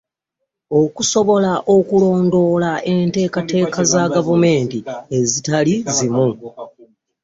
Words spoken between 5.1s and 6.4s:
ezitali zimu.